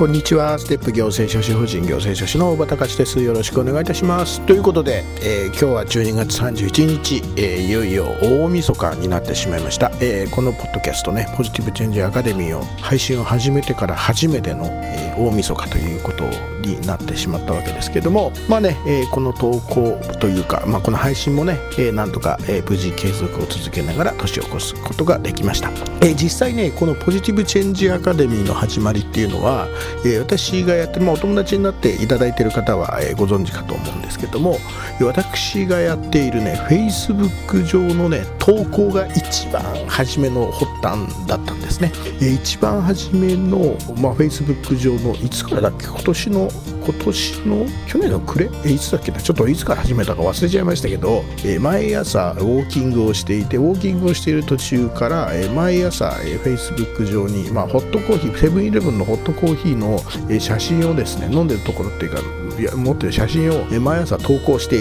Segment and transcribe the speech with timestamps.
[0.00, 0.58] こんにちは。
[0.58, 3.20] ステップ行政書士法人行政書士の大場隆です。
[3.20, 4.40] よろしくお願いいたします。
[4.46, 16.24] ということで、えー、今日は12月31日、えー、いよいよ大晦日になってしまいました、えー、このポッドキャストねポジティブチェンジアカデミーを配信を始めてから初めての、え大晦日ということ
[16.66, 29.68] になってしまったわけですけどもまあね、えこの投稿というか、まあ、この配信もね、えなんとか、え無事継続を続けながら年を越すことができました、え実際ねこのポジティブチェンジアカデミーの始まりっていうのは
[30.04, 34.58] えー、私がやって、まあ、お友達になっていただいている方は、えー、ご存知かと思うんですけども
[35.00, 46.48] 私がやっているね Facebook 上のね投稿が一番初めの発端だったんですね、えー、一番初めの、まあ、Facebook 上のいつからだっけ今年の
[46.82, 48.50] 今年の去年の暮れ？
[48.64, 49.20] えいつだっけな？
[49.20, 59.79] ちょっといつから始めたか忘れちゃいましたけど、えー、毎朝ウォーキングをしていてウォーキングをしている途中から、えー、毎朝、えー、Facebook 上に、まあ、ホットコーヒーセブンイレブンのホットコーヒーの、
[60.28, 62.20] え、写真をですね飲んでるところっていうか
[62.58, 64.78] いや持ってる写真を、毎朝投稿して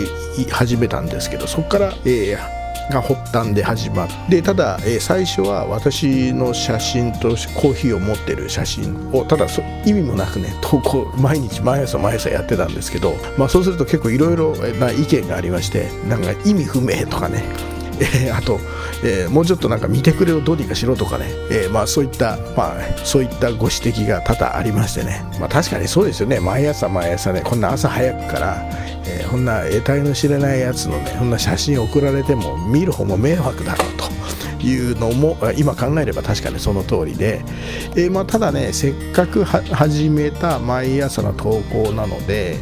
[0.52, 9.48] 始めたんですけどそこから、えーが発端で始まってただ、えー、最初は私の写真とコーヒーを持ってる写真をただ
[9.86, 17.44] 意味もなくね投稿毎日毎朝毎朝やってたんですけど、まあ、そうすると結構いろいろな意見がありましてなんか意味不明とかね
[18.00, 18.60] えー、あと、
[19.04, 28.70] えー、もうちょっとなんか見てくれをどうにかしろとかね、えー、まあそういった、まあそういったご指摘が多々ありましてね、まあ確かにそうですよね、毎朝毎朝ね、こんな朝早くから、
[29.06, 34.19] え、こんな得体の知れないやつのね、こんな写真送られても見る方も迷惑だろうと。
[34.68, 37.42] いうのも今考えれば確かにその通りで、
[37.96, 42.58] えー、まあ、ただねせっかく始めた毎朝の投稿なので、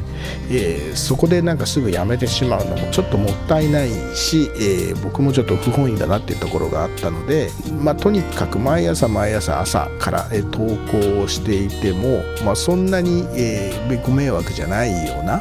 [0.49, 7.49] えー、そこでなんかすぐやめてしまうのもちょっともったいないし、えー、僕もちょっと不本意だなっていうところがあったので、
[7.81, 15.39] まあ、とにかく毎朝毎朝朝から、え投稿をしていても、まあ、そんなに、えご迷惑じゃないような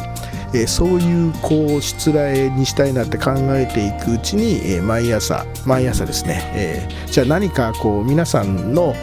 [0.53, 8.95] えー、そういうこう失礼にしたいなって考えていくうちに、えー、毎朝毎朝ですね、えー、じゃあ何かこう皆さんの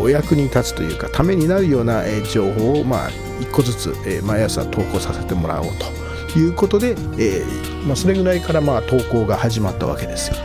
[0.00, 3.10] お役に立つというかためになるようなえ情報をまあ
[3.40, 5.66] 一個ずつ、え毎朝投稿させてもらおう
[6.32, 7.42] ということで、え
[7.84, 10.36] まあ、それぐらいからまあ投稿が始まったわけですよ。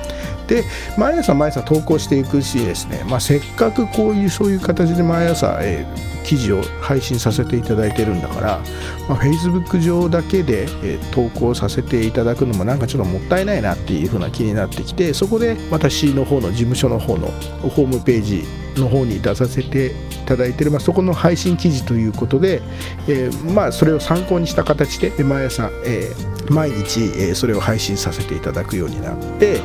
[0.47, 0.63] で
[0.97, 8.59] 毎朝毎朝投稿していくしですね、まあ、せっかくこういうそういう形で毎朝、えー、記事を配信させていただいてるんだから、
[9.07, 17.27] まあ、Facebook 上だけで、えー、投稿させていただくのもなんかちょっともったいないなっていう風な気になってきてそこで私の方の事務所の方の
[17.69, 18.43] ホームページ
[18.79, 19.91] の方に出させてい
[20.25, 22.61] ただいてる、まあ、そこの配信記事ということで、
[23.07, 29.61] えー、まあ、それを参考にした形で毎朝、えー、毎日、え、それを配信させていただくようになって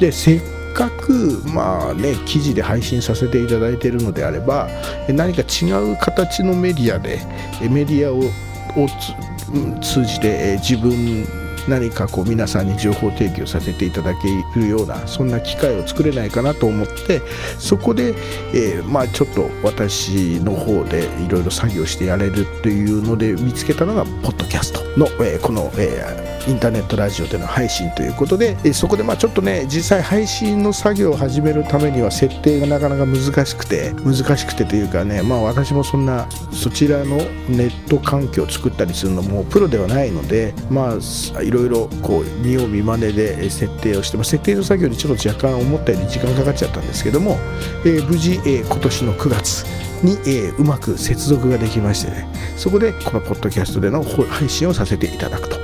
[0.00, 0.40] でせっ
[0.74, 4.68] かくまあね記事で配信させていただいているのであれば
[5.08, 7.20] 何か違う形のメディアで
[7.68, 8.30] メディアを
[8.76, 8.86] を
[9.80, 11.26] 通じて自分
[11.68, 14.28] 何かこう皆さんに情報提供させていただけ
[14.58, 17.20] るようなそんな機会を作れないかなと思って
[17.58, 18.14] そこで、
[18.54, 37.16] えー、まあちょっと私の方でいろいろ作業してやれるというので見つけたのがポッドキャストの、えー、この、えー、インターネットラジオでの配信ということで、えそこでまあちょっとね実際配信の作業を始めるためには設定がなかなか難しくて難しくてというかねまあ私もそんなそちらの
[37.48, 40.96] ネット環境を作ったりするのもプロではないのでま
[41.36, 47.36] あいろろいろこう見よう見まねで設定をして、まあ、設定の作業にちょっと若干思ったより時間かかっちゃったんですけども、
[47.84, 49.64] えー、無事、えー、今年の9月
[50.02, 55.56] に、えー、うまく接続ができましてねそこでこのポッドキャストでの配信をさせていただくと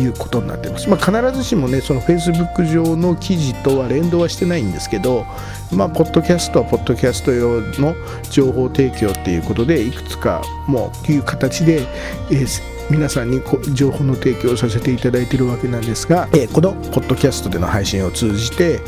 [0.00, 5.26] いうことになってます、まあ、必ずしもねその Facebook 上の記事とは連動はしてないんですけど
[5.72, 7.94] まあポッドキャストはポッドキャスト用の
[8.30, 11.82] 情報提供っていうことでいくつかもういう形で、
[12.30, 13.40] えー皆さんに
[13.72, 18.80] 情報の提供をさせていただいているわけなんですが、えー、このポッドキャストでの配信を通じて、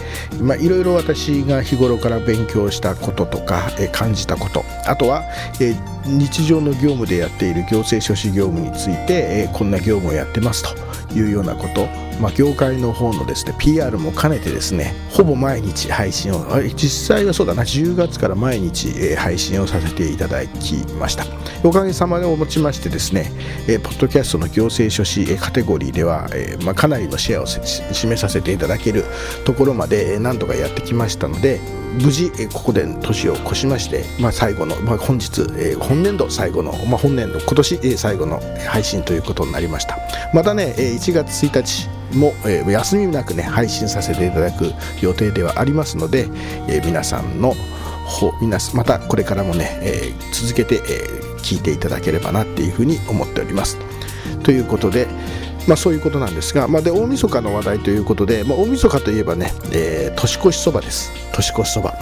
[0.60, 5.22] いろいろ私が日頃から勉強したこととか、えー、感じたことあとは、
[5.60, 11.87] えー日常の業務でやっている行政書士業務について、えー、こんな業務をやってますというようなこと
[12.23, 16.39] まあ、業界の方のですね PR も兼ねてですねほぼ毎日配信を
[16.77, 21.25] 実際はそうだな10月から毎日、えー、配信をさせていただきました。
[21.65, 23.31] おかげさまでおもちましてですね、
[23.69, 29.05] えー、ポッドキャストの行政書士、カテゴリーでは、えーまあ、かなりのシェアを示させていただける
[29.45, 31.61] ところまで、えー、何とかやってきましたので
[32.01, 39.99] 無事、ここで年を越しまして、まあ、最後の、まあ、本日、えー、本年度最後の、まあ、本年度今年、えー、最後の配信ということになりました。
[40.33, 46.29] またね、えー、1月1日も、えー、休みなくね配信させていただく予定ではありますので、
[46.69, 47.55] えー、皆さんの
[48.41, 50.79] 皆またこれからもね、えー、続けて、え、
[51.38, 53.79] 聞いていただければなっていうふうに思っております。
[54.43, 55.06] ということで、
[55.67, 61.11] まあ、そういうことなんですが、まあ、で大晦日の話題ということで、まあ、大晦日といえばね、えー、年越しそばです。
[61.32, 61.94] 年越しそば。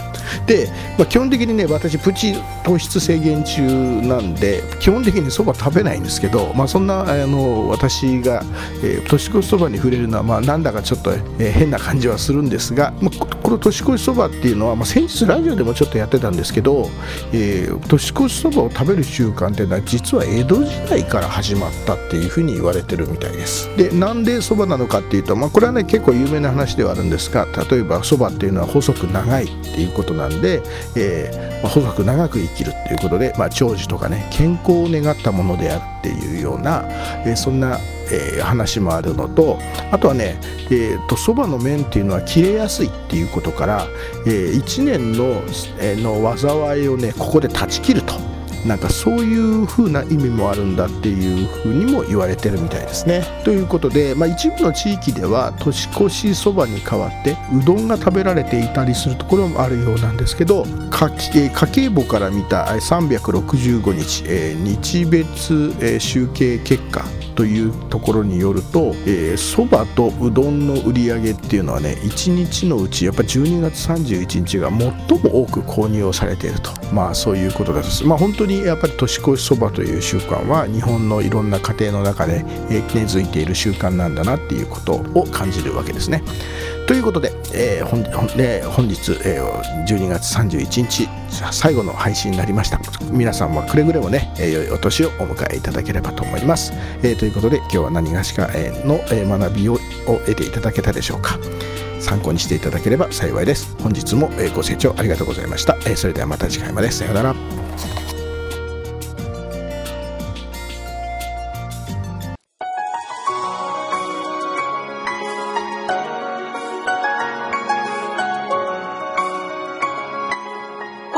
[0.47, 0.69] で、
[0.99, 2.35] まあ、基本的にね私プチ
[2.65, 3.63] 糖質制限中
[4.03, 8.43] なんで基本的にそば食べないんですけど、まあ、そんなあの私が、
[8.83, 16.89] えー、年越しそばに触れるのは、まあ、なんだかちょっと、えー、変な感じはするんですが、まあ、この年越しそばっていうのは、まあ、先日ラジオでもちょっとやってたんですけど、
[17.33, 23.50] えー、年越しそばを食べる習慣っていうのは実は江戸時代から始まったっていうふうに言われてるみたいです。
[23.77, 30.63] でなんでそばなのかっていうと、まあ、これはね結構有名な話ではあるんですが例えばそばっていうのは細く長いっていうことなんで、
[30.97, 36.85] えーまあ、細く長く生きるっていうことで、まあ、長寿とかね健康を願ったものであるっていうような、
[37.25, 37.79] えー、そんな、
[38.13, 39.59] えー、話もあるのと
[39.91, 40.39] あとはね
[41.17, 43.87] そば、えーと、の麺っていうのは切れやすいっていうことから、
[44.27, 45.43] えー、1年の,、
[45.79, 48.15] えー、の災いをねここで断ち切ると。
[48.67, 53.23] なんかそういう風な意味もあるんだっていう風にも言われてるみたいですね。
[53.45, 67.05] ということで、まあ、一部の地域では年越しそばに代わってうどんが食べられていたりするところもあるようなんですけど家計簿から見た365日、えー、日別、えー、集計結果
[67.41, 68.93] というところによると
[69.39, 74.79] そば、とうどんの売り上げっていうのはね1日のうちやっぱ12月31日が最
[75.23, 86.23] も多く購入をされているとまあそういうことですまあ本当にやっぱり年越しそばという習慣は日本のいろんな家庭の中で根付いている習慣なんだなっていうことを感じるわけですね。
[86.91, 88.05] ということで、えー、本
[88.37, 91.09] え、本日、えー、12月31日
[91.53, 92.81] 最後の配信になりました。
[93.13, 96.73] 皆さんはくれぐれもね、えー、良いお年をお迎えいただければと思います、
[97.05, 101.39] えー、ということで今日は何がしかの、えー、学びを得ていただけたでしょうか。
[102.01, 103.77] 参考にしていただければ幸いです。
[103.81, 105.77] 本日もご清聴ありがとうございました。
[105.95, 106.91] それではまた次回まで。
[106.91, 107.60] さようなら。